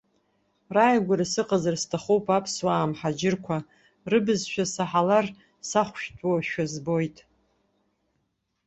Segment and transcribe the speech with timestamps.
[0.75, 3.57] Рааигәара сыҟазар сҭахуп аԥсуаа мҳаџьырқәа,
[4.11, 5.25] рыбызшәа саҳалар
[5.69, 7.17] сахәшәтәуашәа збоит.